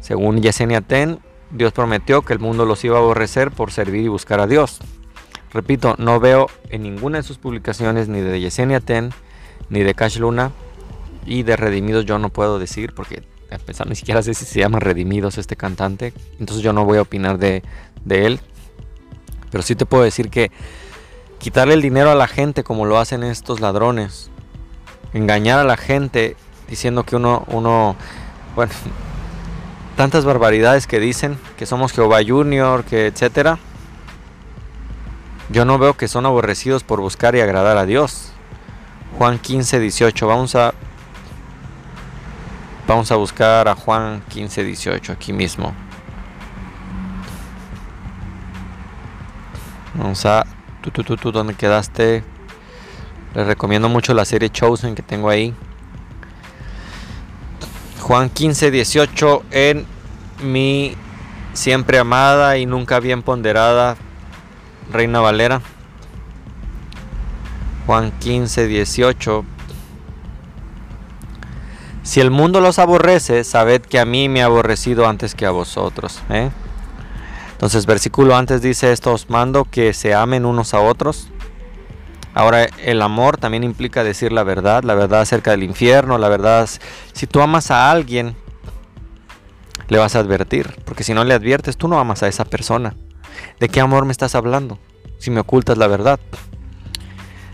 según 0.00 0.42
Yesenia 0.42 0.80
Ten, 0.80 1.20
Dios 1.50 1.72
prometió 1.72 2.22
que 2.22 2.32
el 2.32 2.38
mundo 2.38 2.66
los 2.66 2.84
iba 2.84 2.96
a 2.96 3.00
aborrecer 3.00 3.50
por 3.50 3.70
servir 3.70 4.02
y 4.02 4.08
buscar 4.08 4.40
a 4.40 4.46
Dios. 4.46 4.80
Repito, 5.52 5.94
no 5.98 6.18
veo 6.18 6.48
en 6.68 6.82
ninguna 6.82 7.18
de 7.18 7.22
sus 7.22 7.38
publicaciones, 7.38 8.08
ni 8.08 8.20
de 8.20 8.40
Yesenia 8.40 8.80
Ten, 8.80 9.10
ni 9.70 9.84
de 9.84 9.94
Cash 9.94 10.18
Luna, 10.18 10.50
y 11.24 11.44
de 11.44 11.56
Redimidos 11.56 12.04
yo 12.04 12.18
no 12.18 12.28
puedo 12.28 12.58
decir, 12.58 12.92
porque 12.92 13.22
a 13.50 13.58
pesar 13.58 13.88
ni 13.88 13.94
siquiera 13.94 14.22
sé 14.22 14.34
si 14.34 14.44
se 14.44 14.60
llama 14.60 14.80
Redimidos 14.80 15.38
este 15.38 15.56
cantante, 15.56 16.12
entonces 16.38 16.62
yo 16.62 16.72
no 16.72 16.84
voy 16.84 16.98
a 16.98 17.02
opinar 17.02 17.38
de, 17.38 17.62
de 18.04 18.26
él. 18.26 18.40
Pero 19.50 19.62
sí 19.62 19.74
te 19.74 19.86
puedo 19.86 20.02
decir 20.02 20.30
que 20.30 20.50
quitarle 21.38 21.74
el 21.74 21.82
dinero 21.82 22.10
a 22.10 22.14
la 22.14 22.26
gente 22.26 22.64
como 22.64 22.86
lo 22.86 22.98
hacen 22.98 23.22
estos 23.22 23.60
ladrones, 23.60 24.30
engañar 25.12 25.58
a 25.58 25.64
la 25.64 25.76
gente 25.76 26.36
diciendo 26.68 27.04
que 27.04 27.16
uno, 27.16 27.44
uno, 27.48 27.96
bueno, 28.56 28.72
tantas 29.96 30.24
barbaridades 30.24 30.86
que 30.86 31.00
dicen, 31.00 31.38
que 31.56 31.66
somos 31.66 31.92
Jehová 31.92 32.20
Junior, 32.26 32.84
que 32.84 33.06
etcétera. 33.06 33.58
Yo 35.50 35.64
no 35.64 35.78
veo 35.78 35.94
que 35.94 36.08
son 36.08 36.26
aborrecidos 36.26 36.82
por 36.82 37.00
buscar 37.00 37.34
y 37.36 37.40
agradar 37.40 37.76
a 37.76 37.86
Dios. 37.86 38.32
Juan 39.18 39.38
15, 39.38 39.78
18. 39.78 40.26
Vamos 40.26 40.54
a 40.54 40.74
Vamos 42.86 43.10
a 43.10 43.16
buscar 43.16 43.66
a 43.66 43.74
Juan 43.74 44.22
15, 44.28 44.62
18 44.62 45.12
aquí 45.12 45.32
mismo. 45.32 45.74
Vamos 49.94 50.26
a 50.26 50.44
tú, 50.82 50.90
tú, 50.90 51.02
tú, 51.02 51.16
tú, 51.16 51.32
¿dónde 51.32 51.54
quedaste? 51.54 52.22
Les 53.34 53.46
recomiendo 53.46 53.88
mucho 53.88 54.12
la 54.12 54.24
serie 54.24 54.50
Chosen 54.50 54.94
que 54.94 55.02
tengo 55.02 55.30
ahí. 55.30 55.54
Juan 58.00 58.28
15, 58.28 58.70
18 58.70 59.42
en 59.50 59.86
mi 60.42 60.94
siempre 61.54 61.98
amada 61.98 62.58
y 62.58 62.66
nunca 62.66 63.00
bien 63.00 63.22
ponderada 63.22 63.96
Reina 64.92 65.20
Valera. 65.20 65.62
Juan 67.86 68.12
15, 68.18 68.66
18. 68.66 69.44
Si 72.04 72.20
el 72.20 72.30
mundo 72.30 72.60
los 72.60 72.78
aborrece, 72.78 73.44
sabed 73.44 73.80
que 73.80 73.98
a 73.98 74.04
mí 74.04 74.28
me 74.28 74.42
ha 74.42 74.44
aborrecido 74.44 75.08
antes 75.08 75.34
que 75.34 75.46
a 75.46 75.50
vosotros. 75.50 76.20
¿eh? 76.28 76.50
Entonces, 77.52 77.86
versículo 77.86 78.36
antes 78.36 78.60
dice 78.60 78.92
esto, 78.92 79.14
os 79.14 79.30
mando 79.30 79.64
que 79.64 79.94
se 79.94 80.14
amen 80.14 80.44
unos 80.44 80.74
a 80.74 80.80
otros. 80.80 81.28
Ahora, 82.34 82.66
el 82.84 83.00
amor 83.00 83.38
también 83.38 83.64
implica 83.64 84.04
decir 84.04 84.32
la 84.32 84.42
verdad, 84.42 84.84
la 84.84 84.94
verdad 84.94 85.22
acerca 85.22 85.52
del 85.52 85.62
infierno, 85.62 86.18
la 86.18 86.28
verdad, 86.28 86.68
si 87.14 87.26
tú 87.26 87.40
amas 87.40 87.70
a 87.70 87.90
alguien, 87.90 88.36
le 89.88 89.96
vas 89.96 90.14
a 90.14 90.18
advertir, 90.18 90.76
porque 90.84 91.04
si 91.04 91.14
no 91.14 91.24
le 91.24 91.32
adviertes, 91.32 91.78
tú 91.78 91.88
no 91.88 91.98
amas 91.98 92.22
a 92.22 92.28
esa 92.28 92.44
persona. 92.44 92.94
¿De 93.60 93.70
qué 93.70 93.80
amor 93.80 94.04
me 94.04 94.12
estás 94.12 94.34
hablando? 94.34 94.78
Si 95.18 95.30
me 95.30 95.40
ocultas 95.40 95.78
la 95.78 95.86
verdad. 95.86 96.20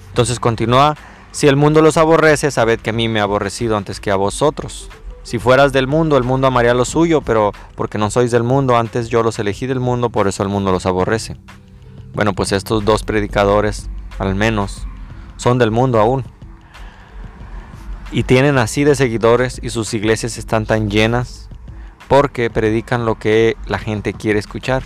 Entonces 0.09 0.40
continúa, 0.40 0.97
si 1.33 1.47
el 1.47 1.57
mundo 1.57 1.83
los 1.83 1.97
aborrece, 1.97 2.51
sabed 2.51 2.81
que 2.81 2.91
a 2.91 2.95
mí 2.95 3.09
me 3.09 3.21
ha 3.21 3.25
aborrecido 3.25 3.77
antes 3.77 4.01
que 4.01 4.11
a 4.11 4.17
vosotros. 4.17 4.89
Si 5.23 5.39
fueras 5.39 5.73
del 5.73 5.87
mundo, 5.87 6.17
el 6.17 6.25
mundo 6.25 6.47
amaría 6.47 6.75
lo 6.75 6.85
suyo, 6.85 7.21
pero 7.21 7.53
porque 7.77 7.99
no 7.99 8.11
sois 8.11 8.31
del 8.31 8.43
mundo, 8.43 8.77
antes 8.77 9.09
yo 9.09 9.23
los 9.23 9.39
elegí 9.39 9.67
del 9.67 9.81
mundo, 9.81 10.11
por 10.11 10.29
eso 10.29 10.43
el 10.43 10.49
mundo 10.49 10.73
los 10.73 10.87
aborrece. 10.87 11.37
Bueno, 12.15 12.33
pues 12.33 12.53
estos 12.53 12.85
dos 12.85 13.03
predicadores 13.03 13.89
al 14.21 14.35
menos, 14.35 14.87
son 15.37 15.59
del 15.59 15.71
mundo 15.71 15.99
aún. 15.99 16.25
Y 18.13 18.25
tienen 18.25 18.59
así 18.59 18.85
de 18.85 18.95
seguidores 18.95 19.59
y 19.63 19.71
sus 19.71 19.95
iglesias 19.95 20.37
están 20.37 20.67
tan 20.67 20.91
llenas 20.91 21.49
porque 22.07 22.51
predican 22.51 23.07
lo 23.07 23.15
que 23.15 23.57
la 23.67 23.79
gente 23.79 24.13
quiere 24.13 24.39
escuchar. 24.39 24.83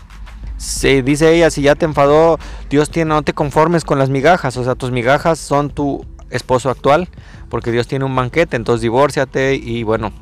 Se 0.56 1.02
dice 1.02 1.34
ella, 1.34 1.50
si 1.50 1.62
ya 1.62 1.74
te 1.74 1.84
enfadó, 1.84 2.38
Dios 2.70 2.90
tiene, 2.90 3.08
no 3.08 3.22
te 3.22 3.32
conformes 3.32 3.84
con 3.84 3.98
las 3.98 4.08
migajas, 4.08 4.56
o 4.56 4.62
sea, 4.62 4.76
tus 4.76 4.92
migajas 4.92 5.40
son 5.40 5.70
tu 5.70 6.06
esposo 6.30 6.70
actual, 6.70 7.08
porque 7.48 7.70
Dios 7.70 7.86
tiene 7.86 8.04
un 8.04 8.14
banquete, 8.14 8.56
entonces 8.56 8.82
divórciate 8.82 9.54
y 9.54 9.82
bueno, 9.82 10.12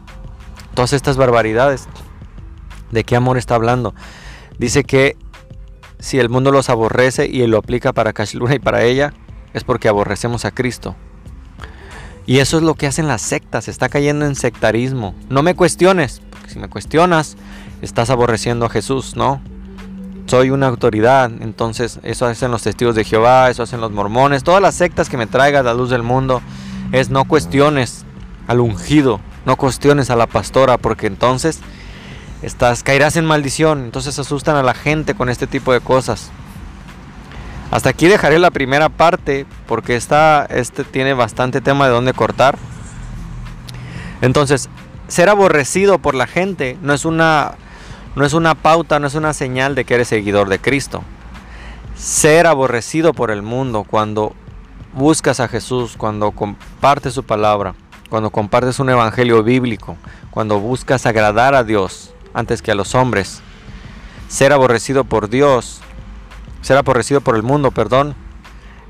todas 0.75 0.93
estas 0.93 1.17
barbaridades. 1.17 1.89
¿De 2.91 3.05
qué 3.05 3.17
amor 3.17 3.39
está 3.39 3.55
hablando? 3.55 3.95
Dice 4.59 4.85
que 4.85 5.17
si 5.99 6.19
el 6.19 6.29
mundo 6.29 6.51
los 6.51 6.69
aborrece 6.69 7.27
y 7.27 7.47
lo 7.47 7.59
aplica 7.59 7.93
para 7.93 8.13
Cashluna 8.13 8.55
y 8.55 8.59
para 8.59 8.83
ella, 8.83 9.15
es 9.55 9.65
porque 9.65 9.89
aborrecemos 9.89 10.45
a 10.45 10.51
Cristo. 10.51 10.97
Y 12.27 12.39
eso 12.39 12.57
es 12.57 12.63
lo 12.63 12.75
que 12.75 12.87
hacen 12.87 13.09
las 13.09 13.23
sectas, 13.23 13.69
está 13.69 13.89
cayendo 13.89 14.27
en 14.27 14.37
sectarismo. 14.37 15.15
No 15.29 15.43
me 15.43 15.55
cuestiones, 15.55 16.21
porque 16.31 16.51
si 16.51 16.59
me 16.59 16.69
cuestionas, 16.69 17.37
estás 17.83 18.11
aborreciendo 18.11 18.67
a 18.67 18.69
Jesús, 18.69 19.17
¿no? 19.17 19.41
Soy 20.27 20.51
una 20.51 20.69
autoridad, 20.69 21.31
entonces 21.41 21.99
eso 22.03 22.27
hacen 22.27 22.51
los 22.51 22.63
testigos 22.63 22.95
de 22.95 23.05
Jehová, 23.05 23.51
eso 23.51 23.63
hacen 23.63 23.81
los 23.81 23.91
mormones, 23.91 24.45
todas 24.45 24.63
las 24.63 24.75
sectas 24.75 25.09
que 25.09 25.17
me 25.17 25.27
traigan 25.27 25.65
la 25.65 25.75
luz 25.75 25.91
del 25.91 26.03
mundo, 26.03 26.41
es 26.93 27.11
no 27.11 27.25
cuestiones 27.25 28.05
al 28.47 28.61
ungido, 28.61 29.21
no 29.45 29.57
cuestiones 29.57 30.11
a 30.11 30.17
la 30.17 30.27
pastora, 30.27 30.79
porque 30.79 31.07
entonces 31.07 31.61
estás, 32.43 32.83
caerás 32.83 33.17
en 33.17 33.25
maldición. 33.25 33.85
Entonces 33.85 34.19
asustan 34.19 34.57
a 34.57 34.63
la 34.63 34.75
gente 34.75 35.15
con 35.15 35.29
este 35.29 35.47
tipo 35.47 35.73
de 35.73 35.81
cosas. 35.81 36.31
Hasta 37.71 37.89
aquí 37.89 38.07
dejaré 38.07 38.39
la 38.39 38.51
primera 38.51 38.91
parte 38.91 39.47
porque 39.67 39.97
esta, 39.97 40.45
este 40.45 40.85
tiene 40.85 41.15
bastante 41.15 41.61
tema 41.61 41.87
de 41.87 41.93
dónde 41.93 42.13
cortar. 42.13 42.59
Entonces, 44.21 44.69
ser 45.09 45.31
aborrecido 45.31 45.99
por 45.99 46.15
la 46.15 46.27
gente 46.27 46.77
no 46.83 46.93
es 46.93 47.05
una 47.05 47.55
no 48.15 48.25
es 48.25 48.33
una 48.35 48.55
pauta, 48.55 48.99
no 48.99 49.07
es 49.07 49.15
una 49.15 49.33
señal 49.33 49.75
de 49.75 49.85
que 49.85 49.95
eres 49.95 50.09
seguidor 50.09 50.49
de 50.49 50.59
Cristo. 50.59 51.03
Ser 51.97 52.47
aborrecido 52.47 53.15
por 53.15 53.31
el 53.31 53.43
mundo 53.43 53.85
cuando 53.85 54.35
buscas 54.93 55.41
a 55.41 55.49
Jesús, 55.49 55.95
cuando 55.97 56.33
compartes 56.33 57.15
su 57.15 57.23
palabra, 57.23 57.75
cuando 58.11 58.31
compartes 58.31 58.79
un 58.81 58.91
evangelio 58.91 59.43
bíblico, 59.43 59.97
cuando 60.31 60.61
buscas 60.61 61.07
agradar 61.07 61.55
a 61.55 61.65
Dios, 61.65 62.13
antes 62.35 62.61
que 62.61 62.71
a 62.71 62.75
los 62.75 62.95
hombres. 62.95 63.41
Ser 64.29 64.53
aborrecido 64.53 65.05
por 65.05 65.29
Dios, 65.29 65.81
ser 66.61 66.77
aborrecido 66.77 67.21
por 67.21 67.37
el 67.37 67.43
mundo, 67.43 67.71
perdón, 67.71 68.15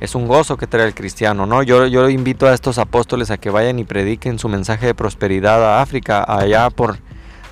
es 0.01 0.17
un 0.17 0.27
gozo 0.27 0.57
que 0.57 0.67
trae 0.67 0.87
el 0.87 0.95
cristiano, 0.95 1.47
¿no? 1.47 1.63
Yo, 1.63 1.87
yo 1.87 2.09
invito 2.09 2.49
a 2.49 2.55
estos 2.55 2.79
apóstoles 2.79 3.31
a 3.31 3.39
que 3.39 3.51
vayan 3.51 3.79
y 3.79 3.85
prediquen 3.85 4.41
su 4.41 4.49
mensaje 4.49 4.87
de 4.87 4.95
prosperidad 4.95 5.65
a 5.65 5.81
África, 5.81 6.25
allá 6.27 6.71
por, 6.71 6.99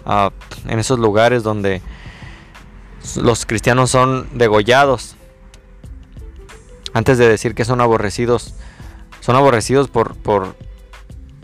en 0.04 0.78
esos 0.78 0.98
lugares 0.98 1.42
donde 1.42 1.82
los 3.16 3.46
cristianos 3.46 3.90
son 3.90 4.28
degollados. 4.36 5.16
Antes 6.92 7.18
de 7.18 7.28
decir 7.28 7.54
que 7.54 7.64
son 7.64 7.80
aborrecidos, 7.80 8.54
son 9.20 9.36
aborrecidos 9.36 9.88
por, 9.88 10.16
por, 10.16 10.56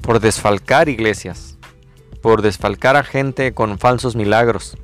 por 0.02 0.20
desfalcar 0.20 0.88
iglesias 0.88 1.56
por 2.26 2.42
desfalcar 2.42 2.96
a 2.96 3.04
gente 3.04 3.52
con 3.52 3.78
falsos 3.78 4.16
milagros. 4.16 4.76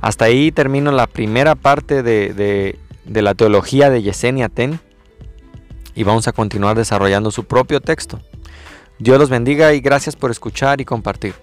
Hasta 0.00 0.24
ahí 0.24 0.50
termino 0.50 0.90
la 0.90 1.06
primera 1.06 1.54
parte 1.54 2.02
de, 2.02 2.78
la 3.04 3.34
teología 3.34 3.90
de 3.90 4.00
Yesenia 4.00 4.48
Ten 4.48 4.80
y 5.94 6.04
vamos 6.04 6.26
a 6.26 6.32
continuar 6.32 6.74
desarrollando 6.74 7.30
su 7.30 7.44
propio 7.44 7.82
texto. 7.82 8.18
Dios 8.98 9.18
los 9.18 9.28
bendiga 9.28 9.74
y 9.74 9.80
gracias 9.80 10.16
por 10.16 10.30
escuchar 10.30 10.80
y 10.80 10.86
compartir. 10.86 11.34